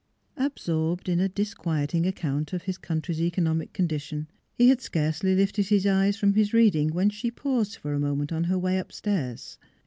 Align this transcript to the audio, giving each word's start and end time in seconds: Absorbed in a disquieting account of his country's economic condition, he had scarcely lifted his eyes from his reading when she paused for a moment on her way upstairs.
Absorbed 0.37 1.07
in 1.07 1.19
a 1.19 1.29
disquieting 1.29 2.07
account 2.07 2.53
of 2.53 2.63
his 2.63 2.79
country's 2.79 3.21
economic 3.21 3.71
condition, 3.71 4.27
he 4.55 4.69
had 4.69 4.81
scarcely 4.81 5.35
lifted 5.35 5.67
his 5.67 5.85
eyes 5.85 6.17
from 6.17 6.33
his 6.33 6.53
reading 6.53 6.89
when 6.89 7.11
she 7.11 7.29
paused 7.29 7.75
for 7.75 7.93
a 7.93 7.99
moment 7.99 8.31
on 8.31 8.45
her 8.45 8.57
way 8.57 8.79
upstairs. 8.79 9.59